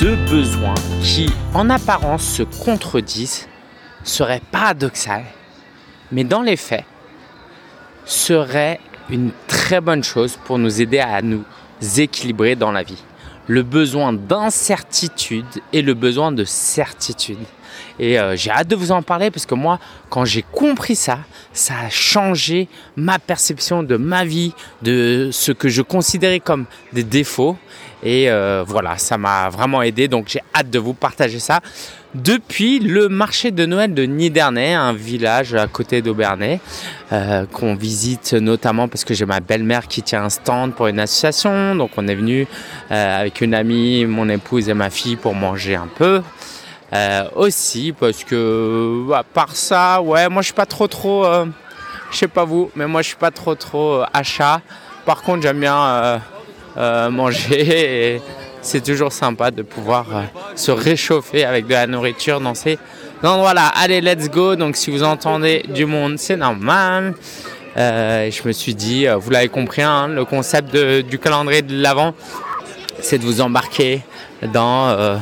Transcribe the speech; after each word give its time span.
deux 0.00 0.16
besoins 0.30 0.74
qui, 1.02 1.30
en 1.54 1.70
apparence, 1.70 2.24
se 2.24 2.42
contredisent, 2.42 3.48
seraient 4.04 4.42
paradoxales, 4.50 5.24
mais 6.12 6.24
dans 6.24 6.42
les 6.42 6.56
faits, 6.56 6.84
seraient 8.04 8.80
une 9.10 9.30
très 9.46 9.80
bonne 9.80 10.04
chose 10.04 10.38
pour 10.44 10.58
nous 10.58 10.80
aider 10.80 11.00
à 11.00 11.22
nous 11.22 11.44
équilibrer 11.96 12.56
dans 12.56 12.72
la 12.72 12.82
vie. 12.82 13.02
Le 13.46 13.62
besoin 13.62 14.12
d'incertitude 14.12 15.46
et 15.72 15.82
le 15.82 15.94
besoin 15.94 16.32
de 16.32 16.44
certitude. 16.44 17.38
Et 17.98 18.18
euh, 18.18 18.36
j'ai 18.36 18.50
hâte 18.50 18.68
de 18.68 18.76
vous 18.76 18.92
en 18.92 19.02
parler 19.02 19.30
parce 19.30 19.46
que 19.46 19.54
moi, 19.54 19.78
quand 20.10 20.24
j'ai 20.24 20.42
compris 20.42 20.94
ça, 20.94 21.20
ça 21.52 21.74
a 21.86 21.90
changé 21.90 22.68
ma 22.96 23.18
perception 23.18 23.82
de 23.82 23.96
ma 23.96 24.24
vie, 24.24 24.52
de 24.82 25.30
ce 25.32 25.52
que 25.52 25.68
je 25.68 25.82
considérais 25.82 26.40
comme 26.40 26.66
des 26.92 27.04
défauts. 27.04 27.56
Et 28.02 28.30
euh, 28.30 28.64
voilà, 28.66 28.96
ça 28.98 29.18
m'a 29.18 29.48
vraiment 29.48 29.82
aidé. 29.82 30.08
Donc 30.08 30.26
j'ai 30.28 30.40
hâte 30.54 30.70
de 30.70 30.78
vous 30.78 30.94
partager 30.94 31.38
ça. 31.38 31.60
Depuis 32.14 32.78
le 32.78 33.08
marché 33.08 33.50
de 33.50 33.66
Noël 33.66 33.92
de 33.92 34.04
Nidernais, 34.04 34.72
un 34.74 34.94
village 34.94 35.54
à 35.54 35.66
côté 35.66 36.00
d'Aubernay, 36.00 36.58
euh, 37.12 37.44
qu'on 37.46 37.74
visite 37.74 38.32
notamment 38.32 38.88
parce 38.88 39.04
que 39.04 39.12
j'ai 39.12 39.26
ma 39.26 39.40
belle-mère 39.40 39.86
qui 39.88 40.02
tient 40.02 40.24
un 40.24 40.30
stand 40.30 40.74
pour 40.74 40.86
une 40.86 41.00
association. 41.00 41.74
Donc 41.74 41.90
on 41.96 42.08
est 42.08 42.14
venu 42.14 42.46
avec 42.88 43.40
une 43.42 43.54
amie, 43.54 44.06
mon 44.06 44.28
épouse 44.28 44.68
et 44.68 44.74
ma 44.74 44.90
fille 44.90 45.16
pour 45.16 45.34
manger 45.34 45.74
un 45.74 45.88
peu. 45.88 46.22
Euh, 46.92 47.28
aussi 47.34 47.92
parce 47.92 48.24
que 48.24 49.12
à 49.12 49.22
part 49.22 49.54
ça, 49.54 50.00
ouais, 50.00 50.28
moi 50.30 50.40
je 50.40 50.46
suis 50.46 50.54
pas 50.54 50.64
trop 50.64 50.88
trop, 50.88 51.26
euh, 51.26 51.44
je 52.10 52.16
sais 52.16 52.28
pas 52.28 52.44
vous, 52.44 52.70
mais 52.74 52.86
moi 52.86 53.02
je 53.02 53.08
suis 53.08 53.16
pas 53.16 53.30
trop 53.30 53.54
trop 53.54 53.96
euh, 53.96 54.06
achat. 54.14 54.62
Par 55.04 55.20
contre, 55.20 55.42
j'aime 55.42 55.60
bien 55.60 56.20
manger 57.10 58.14
et 58.14 58.22
c'est 58.62 58.82
toujours 58.82 59.12
sympa 59.12 59.50
de 59.50 59.62
pouvoir 59.62 60.06
se 60.54 60.70
réchauffer 60.70 61.44
avec 61.44 61.66
de 61.66 61.72
la 61.72 61.86
nourriture 61.86 62.40
dans 62.40 62.54
ces 62.54 62.78
endroits-là. 63.22 63.68
Allez, 63.74 64.00
let's 64.00 64.28
go. 64.28 64.56
Donc 64.56 64.76
si 64.76 64.90
vous 64.90 65.02
entendez 65.02 65.64
du 65.68 65.86
monde, 65.86 66.18
c'est 66.18 66.36
normal. 66.36 67.14
je 67.76 68.46
me 68.46 68.52
suis 68.52 68.74
dit, 68.74 69.06
vous 69.18 69.30
l'avez 69.30 69.48
compris, 69.48 69.82
hein, 69.82 70.08
le 70.08 70.24
concept 70.24 70.76
du 70.76 71.18
calendrier 71.18 71.62
de 71.62 71.80
l'avant, 71.80 72.14
c'est 73.00 73.18
de 73.18 73.24
vous 73.24 73.40
embarquer 73.40 74.02
dans 74.52 75.20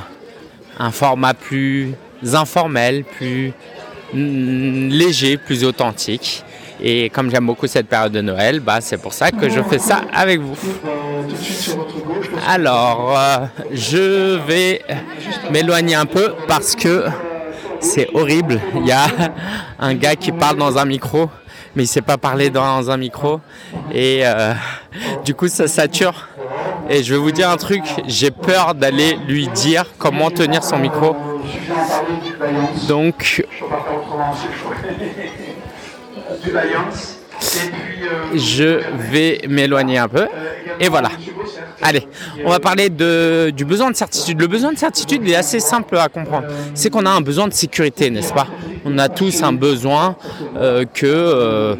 un 0.79 0.91
format 0.91 1.35
plus 1.35 1.95
informel, 2.35 3.05
plus 3.05 3.53
mm, 4.13 4.89
léger, 4.89 5.37
plus 5.37 5.65
authentique. 5.65 6.45
Et 6.81 7.11
comme 7.11 7.31
j'aime 7.31 7.47
beaucoup 7.47 7.67
cette 7.67 7.89
période 7.89 8.13
de 8.13 8.21
Noël, 8.21 8.61
bah, 8.61 8.81
c'est 8.81 8.99
pour 8.99 9.13
ça 9.13 9.31
que 9.31 9.49
je 9.49 9.61
fais 9.63 9.79
ça 9.79 10.03
avec 10.13 10.41
vous. 10.41 10.57
Alors, 12.47 13.15
euh, 13.19 13.47
je 13.73 14.37
vais 14.47 14.83
m'éloigner 15.51 15.95
un 15.95 16.07
peu 16.07 16.35
parce 16.47 16.77
que 16.77 17.07
c'est 17.81 18.09
horrible. 18.15 18.61
Il 18.77 18.87
y 18.87 18.93
a 18.93 19.07
un 19.79 19.95
gars 19.95 20.17
qui 20.17 20.33
parle 20.33 20.57
dans 20.57 20.79
un 20.79 20.85
micro, 20.85 21.31
mais 21.75 21.85
il 21.85 21.87
ne 21.87 21.91
sait 21.91 22.03
pas 22.03 22.19
parler 22.19 22.51
dans 22.51 22.91
un 22.91 22.97
micro. 22.97 23.41
Et 23.93 24.21
euh, 24.25 24.53
du 25.25 25.35
coup, 25.35 25.49
ça 25.49 25.69
sature 25.69 26.29
et 26.89 27.03
je 27.03 27.15
vais 27.15 27.19
vous 27.19 27.33
dire 27.33 27.51
un 27.51 27.57
truc, 27.57 27.83
j'ai 28.07 28.31
peur 28.31 28.75
d'aller 28.75 29.19
lui 29.27 29.49
dire 29.49 29.87
comment 29.99 30.31
tenir 30.31 30.63
son 30.63 30.79
micro. 30.79 31.17
Donc, 32.87 33.45
je 38.35 38.81
vais 39.11 39.41
m'éloigner 39.49 39.99
un 39.99 40.09
peu. 40.09 40.27
Et 40.81 40.89
voilà. 40.89 41.11
Allez, 41.83 42.07
on 42.45 42.51
va 42.51 42.59
parler 42.59 42.89
de, 42.89 43.51
du 43.51 43.65
besoin 43.65 43.91
de 43.91 43.97
certitude. 43.97 44.41
Le 44.41 44.47
besoin 44.47 44.73
de 44.73 44.79
certitude 44.79 45.23
il 45.25 45.31
est 45.31 45.37
assez 45.37 45.61
simple 45.61 45.97
à 45.99 46.09
comprendre. 46.09 46.47
C'est 46.75 46.91
qu'on 46.91 47.07
a 47.07 47.11
un 47.11 47.21
besoin 47.21 47.49
de 47.49 47.53
sécurité, 47.53 48.11
n'est-ce 48.11 48.33
pas? 48.33 48.47
On 48.85 48.99
a 48.99 49.09
tous 49.09 49.43
un 49.43 49.53
besoin 49.53 50.17
euh, 50.57 50.85
que... 50.93 51.07
Euh, 51.07 51.77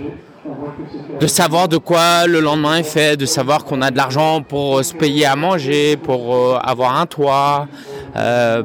de 1.21 1.27
savoir 1.27 1.69
de 1.69 1.79
quoi 1.79 2.27
le 2.27 2.41
lendemain 2.41 2.77
est 2.77 2.83
fait, 2.83 3.17
de 3.17 3.27
savoir 3.27 3.65
qu'on 3.65 3.81
a 3.83 3.91
de 3.91 3.97
l'argent 3.97 4.43
pour 4.43 4.85
se 4.85 4.93
payer 4.95 5.27
à 5.27 5.35
manger, 5.35 5.97
pour 5.97 6.35
euh, 6.35 6.59
avoir 6.63 6.99
un 6.99 7.07
toit, 7.07 7.69
euh, 8.17 8.63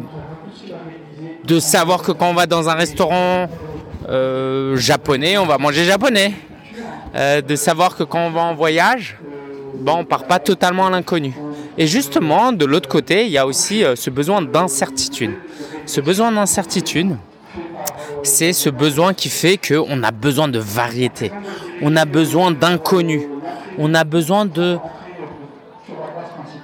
de 1.46 1.60
savoir 1.60 2.02
que 2.02 2.12
quand 2.12 2.30
on 2.30 2.34
va 2.34 2.48
dans 2.48 2.70
un 2.70 2.74
restaurant 2.74 3.48
euh, 4.10 4.76
japonais, 4.78 5.38
on 5.38 5.46
va 5.46 5.58
manger 5.58 5.86
japonais, 5.86 6.34
de 7.16 7.56
savoir 7.56 7.98
que 7.98 8.04
quand 8.04 8.28
on 8.28 8.32
va 8.32 8.42
en 8.42 8.56
voyage, 8.56 9.18
bon, 9.76 9.98
on 10.00 10.06
part 10.06 10.26
pas 10.26 10.40
totalement 10.40 10.88
à 10.88 10.90
l'inconnu. 10.90 11.34
Et 11.78 11.86
justement, 11.86 12.54
de 12.54 12.66
l'autre 12.66 12.88
côté, 12.88 13.26
il 13.26 13.32
y 13.32 13.38
a 13.38 13.46
aussi 13.46 13.84
ce 13.96 14.10
besoin 14.10 14.42
d'incertitude. 14.42 15.32
Ce 15.86 16.00
besoin 16.00 16.32
d'incertitude, 16.32 17.18
c'est 18.24 18.54
ce 18.54 18.70
besoin 18.70 19.14
qui 19.14 19.30
fait 19.30 19.58
qu'on 19.58 20.04
a 20.04 20.12
besoin 20.12 20.48
de 20.48 20.60
variété, 20.60 21.32
on 21.82 21.96
a 21.96 22.06
besoin 22.06 22.52
d'inconnu, 22.52 23.28
on 23.78 23.94
a 23.94 24.04
besoin 24.04 24.46
de 24.46 24.78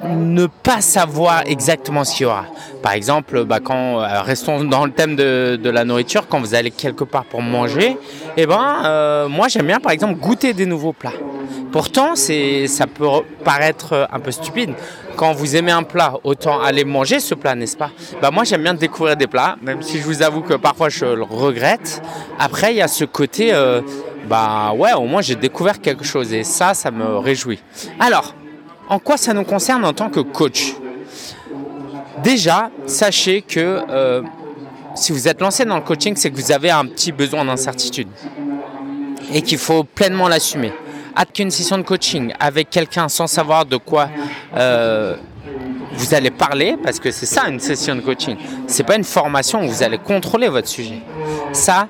ne 0.04 0.46
pas 0.46 0.82
savoir 0.82 1.44
exactement 1.46 2.04
ce 2.04 2.16
qu'il 2.16 2.24
y 2.24 2.26
aura. 2.26 2.46
Par 2.84 2.94
exemple, 2.94 3.46
bah, 3.46 3.60
quand 3.64 4.00
euh, 4.00 4.22
restons 4.22 4.64
dans 4.64 4.86
le 4.86 4.92
thème 4.92 5.16
de, 5.16 5.70
la 5.70 5.86
nourriture, 5.86 6.28
quand 6.28 6.40
vous 6.40 6.56
allez 6.56 6.72
quelque 6.72 7.04
part 7.04 7.26
pour 7.26 7.42
manger, 7.42 7.98
eh 8.38 8.46
ben, 8.46 8.82
euh, 8.86 9.28
moi 9.28 9.48
j'aime 9.48 9.68
bien 9.68 9.80
par 9.80 9.92
exemple 9.92 10.16
goûter 10.16 10.54
des 10.54 10.66
nouveaux 10.66 10.94
plats. 10.94 11.14
Pourtant, 11.72 12.16
ça 12.16 12.88
peut 12.88 13.08
paraître 13.44 14.08
un 14.12 14.20
peu 14.20 14.32
stupide. 14.32 14.74
Quand 15.18 15.34
vous 15.34 15.56
aimez 15.56 15.72
un 15.72 15.84
plat, 15.84 16.14
autant 16.24 16.62
aller 16.62 16.86
manger 16.86 17.20
ce 17.20 17.34
plat, 17.34 17.56
n'est-ce 17.56 17.76
pas? 17.76 17.90
Bah, 18.22 18.30
Moi, 18.32 18.44
j'aime 18.44 18.62
bien 18.62 18.74
découvrir 18.74 19.18
des 19.18 19.28
plats, 19.28 19.58
même 19.62 19.82
si 19.82 20.00
je 20.00 20.04
vous 20.04 20.22
avoue 20.22 20.42
que 20.42 20.54
parfois 20.54 20.90
je 20.90 21.06
le 21.06 21.24
regrette. 21.24 22.02
Après, 22.40 22.74
il 22.74 22.78
y 22.78 22.82
a 22.82 22.88
ce 22.88 23.04
côté, 23.04 23.54
euh, 23.54 23.82
bah 24.30 24.74
ouais, 24.76 24.94
au 24.94 25.06
moins 25.06 25.22
j'ai 25.22 25.36
découvert 25.36 25.82
quelque 25.82 26.04
chose 26.04 26.34
et 26.34 26.44
ça, 26.44 26.74
ça 26.74 26.92
me 26.92 27.18
réjouit. 27.18 27.60
Alors, 28.00 28.36
en 28.90 29.00
quoi 29.00 29.18
ça 29.18 29.34
nous 29.34 29.44
concerne 29.44 29.86
en 29.86 29.94
tant 29.94 30.10
que 30.10 30.20
coach? 30.20 30.76
Déjà, 32.24 32.72
sachez 32.86 33.42
que 33.42 33.82
euh, 33.90 34.22
si 34.96 35.12
vous 35.12 35.28
êtes 35.28 35.42
lancé 35.42 35.66
dans 35.66 35.76
le 35.76 35.84
coaching, 35.84 36.16
c'est 36.16 36.32
que 36.32 36.36
vous 36.36 36.52
avez 36.52 36.72
un 36.72 36.86
petit 36.86 37.12
besoin 37.12 37.46
d'incertitude 37.46 38.08
et 39.32 39.42
qu'il 39.42 39.58
faut 39.58 39.84
pleinement 39.84 40.28
l'assumer. 40.28 40.74
Hâte 41.16 41.34
qu'une 41.34 41.52
session 41.52 41.78
de 41.78 41.84
coaching 41.84 42.34
avec 42.40 42.70
quelqu'un 42.70 43.08
sans 43.10 43.28
savoir 43.28 43.66
de 43.66 43.78
quoi 43.78 44.10
euh, 44.56 45.16
vous 45.94 46.14
allez 46.14 46.30
parler, 46.30 46.78
parce 46.82 47.00
que 47.00 47.12
c'est 47.12 47.26
ça 47.26 47.48
une 47.48 47.60
session 47.60 47.96
de 47.96 48.02
coaching. 48.02 48.38
C'est 48.68 48.84
pas 48.84 48.96
une 48.96 49.04
formation 49.04 49.64
où 49.64 49.68
vous 49.68 49.84
allez 49.84 49.98
contrôler 49.98 50.48
votre 50.48 50.68
sujet. 50.68 51.02
Ça, 51.54 51.88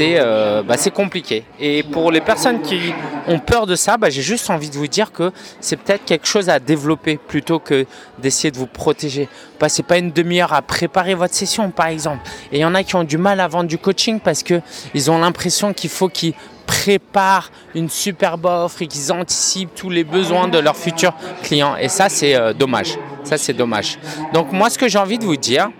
euh, 0.00 0.62
bah, 0.62 0.76
c'est 0.76 0.90
compliqué. 0.90 1.44
Et 1.60 1.82
pour 1.82 2.10
les 2.10 2.20
personnes 2.20 2.62
qui 2.62 2.92
ont 3.26 3.38
peur 3.38 3.66
de 3.66 3.76
ça, 3.76 3.96
bah, 3.96 4.10
j'ai 4.10 4.22
juste 4.22 4.50
envie 4.50 4.70
de 4.70 4.76
vous 4.76 4.86
dire 4.86 5.12
que 5.12 5.32
c'est 5.60 5.76
peut-être 5.76 6.04
quelque 6.04 6.26
chose 6.26 6.48
à 6.48 6.58
développer 6.58 7.16
plutôt 7.16 7.58
que 7.58 7.86
d'essayer 8.18 8.50
de 8.50 8.56
vous 8.56 8.66
protéger. 8.66 9.28
Passez 9.58 9.82
pas 9.82 9.98
une 9.98 10.10
demi-heure 10.10 10.52
à 10.52 10.62
préparer 10.62 11.14
votre 11.14 11.34
session, 11.34 11.70
par 11.70 11.86
exemple. 11.86 12.20
Et 12.52 12.58
il 12.58 12.60
y 12.60 12.64
en 12.64 12.74
a 12.74 12.82
qui 12.82 12.96
ont 12.96 13.04
du 13.04 13.18
mal 13.18 13.40
à 13.40 13.48
vendre 13.48 13.68
du 13.68 13.78
coaching 13.78 14.20
parce 14.20 14.42
qu'ils 14.42 15.10
ont 15.10 15.18
l'impression 15.18 15.72
qu'il 15.72 15.90
faut 15.90 16.08
qu'ils 16.08 16.34
préparent 16.66 17.50
une 17.74 17.88
superbe 17.88 18.44
offre 18.44 18.82
et 18.82 18.86
qu'ils 18.86 19.10
anticipent 19.10 19.74
tous 19.74 19.90
les 19.90 20.04
besoins 20.04 20.48
de 20.48 20.58
leurs 20.58 20.76
futurs 20.76 21.14
clients. 21.42 21.76
Et 21.76 21.88
ça, 21.88 22.08
c'est 22.08 22.34
euh, 22.34 22.52
dommage. 22.52 22.98
Ça, 23.24 23.38
c'est 23.38 23.54
dommage. 23.54 23.98
Donc 24.32 24.52
moi, 24.52 24.70
ce 24.70 24.78
que 24.78 24.88
j'ai 24.88 24.98
envie 24.98 25.18
de 25.18 25.24
vous 25.24 25.36
dire, 25.36 25.70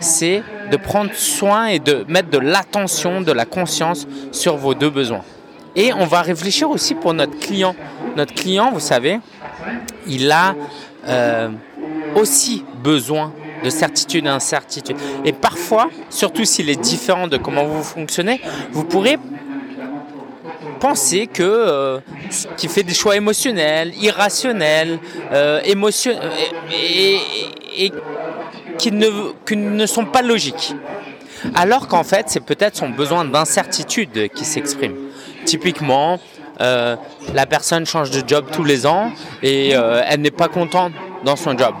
c'est 0.00 0.42
de 0.70 0.76
prendre 0.76 1.12
soin 1.14 1.66
et 1.66 1.78
de 1.78 2.04
mettre 2.08 2.30
de 2.30 2.38
l'attention, 2.38 3.20
de 3.20 3.32
la 3.32 3.44
conscience 3.44 4.06
sur 4.32 4.56
vos 4.56 4.74
deux 4.74 4.90
besoins. 4.90 5.22
Et 5.76 5.92
on 5.92 6.06
va 6.06 6.22
réfléchir 6.22 6.68
aussi 6.70 6.94
pour 6.94 7.14
notre 7.14 7.38
client. 7.38 7.76
Notre 8.16 8.34
client, 8.34 8.72
vous 8.72 8.80
savez, 8.80 9.20
il 10.06 10.30
a 10.32 10.54
euh, 11.06 11.50
aussi 12.16 12.64
besoin 12.82 13.32
de 13.62 13.70
certitude 13.70 14.24
et 14.24 14.28
d'incertitude. 14.28 14.96
Et 15.24 15.32
parfois, 15.32 15.90
surtout 16.08 16.44
s'il 16.44 16.70
est 16.70 16.80
différent 16.80 17.28
de 17.28 17.36
comment 17.36 17.64
vous 17.64 17.82
fonctionnez, 17.82 18.40
vous 18.72 18.84
pourrez 18.84 19.18
penser 20.80 21.26
que 21.26 21.42
euh, 21.42 22.00
qu'il 22.56 22.70
fait 22.70 22.82
des 22.82 22.94
choix 22.94 23.14
émotionnels, 23.16 23.92
irrationnels, 24.00 24.98
euh, 25.32 25.60
qui 28.78 28.92
ne, 28.92 29.86
sont 29.86 30.04
pas 30.06 30.22
logiques. 30.22 30.74
Alors 31.54 31.88
qu'en 31.88 32.04
fait, 32.04 32.26
c'est 32.28 32.44
peut-être 32.44 32.76
son 32.76 32.90
besoin 32.90 33.24
d'incertitude 33.24 34.28
qui 34.34 34.44
s'exprime. 34.44 34.94
Typiquement, 35.44 36.18
euh, 36.60 36.96
la 37.34 37.46
personne 37.46 37.86
change 37.86 38.10
de 38.10 38.26
job 38.26 38.46
tous 38.52 38.64
les 38.64 38.86
ans 38.86 39.12
et 39.42 39.74
euh, 39.74 40.02
elle 40.06 40.20
n'est 40.20 40.30
pas 40.30 40.48
contente 40.48 40.92
dans 41.24 41.36
son 41.36 41.56
job. 41.56 41.74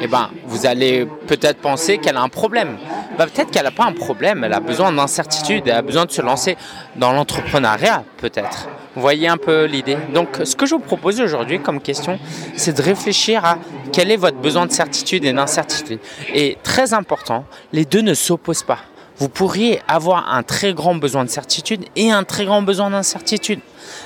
Eh 0.00 0.06
ben, 0.06 0.30
vous 0.46 0.66
allez 0.66 1.06
peut-être 1.26 1.58
penser 1.58 1.98
qu'elle 1.98 2.16
a 2.16 2.22
un 2.22 2.28
problème. 2.28 2.76
Bah, 3.18 3.26
peut-être 3.26 3.50
qu'elle 3.50 3.64
n'a 3.64 3.70
pas 3.70 3.84
un 3.84 3.92
problème, 3.92 4.44
elle 4.44 4.52
a 4.52 4.60
besoin 4.60 4.92
d'incertitude, 4.92 5.64
elle 5.66 5.72
a 5.72 5.82
besoin 5.82 6.04
de 6.04 6.10
se 6.10 6.22
lancer 6.22 6.56
dans 6.96 7.12
l'entrepreneuriat, 7.12 8.04
peut-être. 8.18 8.68
Vous 8.94 9.02
voyez 9.02 9.28
un 9.28 9.36
peu 9.36 9.64
l'idée. 9.64 9.98
Donc, 10.14 10.40
ce 10.44 10.56
que 10.56 10.64
je 10.64 10.74
vous 10.74 10.80
propose 10.80 11.20
aujourd'hui 11.20 11.60
comme 11.60 11.80
question, 11.80 12.18
c'est 12.56 12.76
de 12.76 12.82
réfléchir 12.82 13.44
à 13.44 13.58
quel 13.92 14.10
est 14.10 14.16
votre 14.16 14.38
besoin 14.38 14.66
de 14.66 14.72
certitude 14.72 15.24
et 15.24 15.32
d'incertitude. 15.32 15.98
Et 16.32 16.56
très 16.62 16.94
important, 16.94 17.44
les 17.72 17.84
deux 17.84 18.00
ne 18.00 18.14
s'opposent 18.14 18.62
pas. 18.62 18.78
Vous 19.18 19.28
pourriez 19.30 19.80
avoir 19.88 20.34
un 20.34 20.42
très 20.42 20.74
grand 20.74 20.94
besoin 20.94 21.24
de 21.24 21.30
certitude 21.30 21.84
et 21.94 22.10
un 22.10 22.24
très 22.24 22.44
grand 22.44 22.62
besoin 22.62 22.90
d'incertitude. 22.90 23.60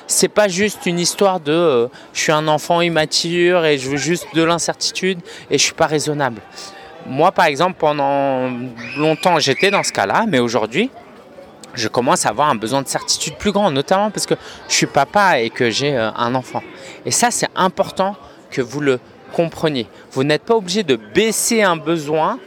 C'est 0.07 0.29
pas 0.29 0.47
juste 0.47 0.87
une 0.87 1.01
histoire 1.01 1.41
de 1.41 1.53
euh, 1.53 1.89
je 2.13 2.21
suis 2.21 2.33
un 2.33 2.47
enfant 2.47 2.81
immature 2.81 3.65
et 3.65 3.77
je 3.77 3.91
veux 3.91 3.97
juste 3.97 4.27
de 4.35 4.43
l'incertitude 4.43 5.19
et 5.51 5.59
je 5.59 5.63
suis 5.63 5.75
pas 5.75 5.87
raisonnable. 5.87 6.41
Moi, 7.07 7.33
par 7.33 7.47
exemple, 7.47 7.77
pendant 7.79 8.51
longtemps, 8.97 9.39
j'étais 9.39 9.71
dans 9.71 9.83
ce 9.83 9.93
cas-là, 9.93 10.25
mais 10.29 10.39
aujourd'hui, 10.39 10.91
je 11.75 11.89
commence 11.89 12.27
à 12.27 12.31
avoir 12.31 12.49
un 12.51 12.55
besoin 12.55 12.83
de 12.83 12.89
certitude 12.89 13.37
plus 13.37 13.53
grand, 13.53 13.71
notamment 13.71 14.11
parce 14.11 14.27
que 14.27 14.35
je 14.69 14.75
suis 14.75 14.87
papa 14.87 15.41
et 15.41 15.51
que 15.51 15.71
j'ai 15.71 15.97
euh, 15.97 16.11
un 16.17 16.35
enfant. 16.35 16.63
Et 17.07 17.11
ça, 17.11 17.31
c'est 17.31 17.49
important 17.55 18.17
que 18.51 18.61
vous 18.61 18.81
le 18.81 18.99
compreniez. 19.33 19.87
Vous 20.13 20.25
n'êtes 20.25 20.43
pas 20.43 20.57
obligé 20.57 20.83
de 20.83 20.97
baisser 20.97 21.63
un 21.63 21.77
besoin, 21.77 22.39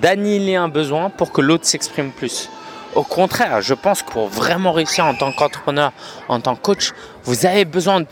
d'annihiler 0.00 0.56
un 0.56 0.68
besoin 0.68 1.10
pour 1.10 1.32
que 1.32 1.40
l'autre 1.40 1.64
s'exprime 1.64 2.10
plus. 2.10 2.50
Au 2.94 3.04
contraire, 3.04 3.62
je 3.62 3.74
pense 3.74 4.02
que 4.02 4.10
pour 4.10 4.28
vraiment 4.28 4.72
réussir 4.72 5.06
en 5.06 5.14
tant 5.14 5.32
qu'entrepreneur, 5.32 5.92
en 6.28 6.40
tant 6.40 6.56
que 6.56 6.60
coach, 6.60 6.92
vous 7.24 7.46
avez 7.46 7.64
besoin 7.64 8.02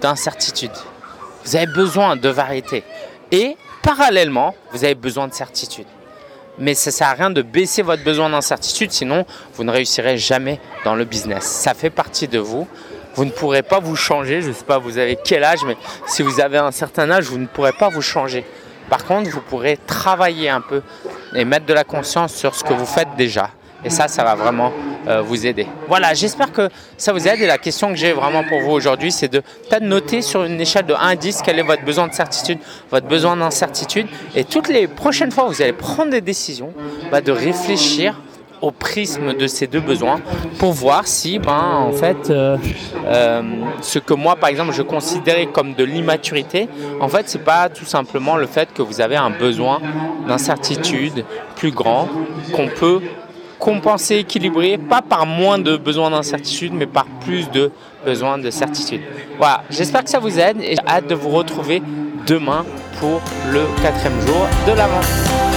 d'incertitude. 0.00 0.72
Vous 1.44 1.56
avez 1.56 1.66
besoin 1.66 2.16
de 2.16 2.28
variété. 2.28 2.84
Et 3.30 3.56
parallèlement, 3.82 4.54
vous 4.72 4.84
avez 4.84 4.94
besoin 4.94 5.28
de 5.28 5.34
certitude 5.34 5.86
mais 6.58 6.74
ça 6.74 6.90
sert 6.90 7.08
à 7.08 7.12
rien 7.12 7.30
de 7.30 7.42
baisser 7.42 7.82
votre 7.82 8.04
besoin 8.04 8.30
d'incertitude, 8.30 8.92
sinon 8.92 9.24
vous 9.54 9.64
ne 9.64 9.70
réussirez 9.70 10.18
jamais 10.18 10.60
dans 10.84 10.94
le 10.94 11.04
business. 11.04 11.44
Ça 11.44 11.74
fait 11.74 11.90
partie 11.90 12.28
de 12.28 12.38
vous. 12.38 12.68
Vous 13.14 13.24
ne 13.24 13.30
pourrez 13.30 13.62
pas 13.62 13.78
vous 13.78 13.96
changer. 13.96 14.40
Je 14.42 14.48
ne 14.48 14.52
sais 14.52 14.64
pas, 14.64 14.78
vous 14.78 14.98
avez 14.98 15.18
quel 15.22 15.44
âge, 15.44 15.60
mais 15.66 15.76
si 16.06 16.22
vous 16.22 16.40
avez 16.40 16.58
un 16.58 16.70
certain 16.70 17.10
âge, 17.10 17.24
vous 17.24 17.38
ne 17.38 17.46
pourrez 17.46 17.72
pas 17.72 17.88
vous 17.88 18.02
changer. 18.02 18.44
Par 18.88 19.04
contre, 19.04 19.30
vous 19.30 19.40
pourrez 19.40 19.78
travailler 19.86 20.48
un 20.48 20.60
peu 20.60 20.82
et 21.34 21.44
mettre 21.44 21.66
de 21.66 21.74
la 21.74 21.84
conscience 21.84 22.34
sur 22.34 22.54
ce 22.54 22.64
que 22.64 22.72
vous 22.72 22.86
faites 22.86 23.08
déjà. 23.16 23.50
Et 23.84 23.90
ça, 23.90 24.08
ça 24.08 24.22
va 24.22 24.34
vraiment 24.34 24.72
vous 25.24 25.46
aider. 25.46 25.66
Voilà, 25.88 26.14
j'espère 26.14 26.52
que 26.52 26.68
ça 26.96 27.12
vous 27.12 27.26
aide. 27.26 27.40
Et 27.40 27.46
la 27.46 27.58
question 27.58 27.88
que 27.90 27.96
j'ai 27.96 28.12
vraiment 28.12 28.44
pour 28.44 28.60
vous 28.60 28.70
aujourd'hui, 28.70 29.10
c'est 29.10 29.28
de 29.28 29.42
noter 29.80 30.22
sur 30.22 30.44
une 30.44 30.60
échelle 30.60 30.86
de 30.86 30.94
1 30.94 30.96
à 30.96 31.16
10 31.16 31.42
quel 31.44 31.58
est 31.58 31.62
votre 31.62 31.84
besoin 31.84 32.08
de 32.08 32.12
certitude, 32.12 32.58
votre 32.90 33.06
besoin 33.06 33.36
d'incertitude. 33.36 34.06
Et 34.34 34.44
toutes 34.44 34.68
les 34.68 34.86
prochaines 34.86 35.30
fois 35.30 35.44
vous 35.44 35.62
allez 35.62 35.72
prendre 35.72 36.10
des 36.10 36.20
décisions, 36.20 36.72
bah, 37.10 37.20
de 37.20 37.32
réfléchir 37.32 38.20
au 38.60 38.70
prisme 38.70 39.34
de 39.34 39.46
ces 39.48 39.66
deux 39.66 39.80
besoins 39.80 40.20
pour 40.58 40.72
voir 40.72 41.06
si, 41.06 41.40
ben, 41.40 41.74
en 41.74 41.90
fait, 41.92 42.30
euh, 42.30 42.56
euh, 43.06 43.42
ce 43.80 43.98
que 43.98 44.14
moi, 44.14 44.36
par 44.36 44.48
exemple, 44.50 44.72
je 44.72 44.82
considérais 44.82 45.46
comme 45.46 45.74
de 45.74 45.82
l'immaturité, 45.82 46.68
en 47.00 47.08
fait, 47.08 47.28
c'est 47.28 47.42
pas 47.42 47.68
tout 47.68 47.84
simplement 47.84 48.36
le 48.36 48.46
fait 48.46 48.72
que 48.72 48.80
vous 48.80 49.00
avez 49.00 49.16
un 49.16 49.30
besoin 49.30 49.80
d'incertitude 50.28 51.24
plus 51.56 51.72
grand 51.72 52.08
qu'on 52.54 52.68
peut 52.68 53.00
compenser, 53.62 54.16
équilibrer, 54.16 54.76
pas 54.76 55.02
par 55.02 55.24
moins 55.24 55.56
de 55.56 55.76
besoin 55.76 56.10
d'incertitude, 56.10 56.72
mais 56.74 56.86
par 56.86 57.06
plus 57.24 57.48
de 57.48 57.70
besoin 58.04 58.36
de 58.36 58.50
certitude. 58.50 59.02
Voilà, 59.38 59.62
j'espère 59.70 60.02
que 60.02 60.10
ça 60.10 60.18
vous 60.18 60.36
aide 60.36 60.60
et 60.60 60.74
j'ai 60.74 60.88
hâte 60.88 61.06
de 61.06 61.14
vous 61.14 61.30
retrouver 61.30 61.80
demain 62.26 62.66
pour 62.98 63.20
le 63.52 63.62
quatrième 63.80 64.20
jour 64.26 64.48
de 64.66 64.72
l'avant. 64.72 65.51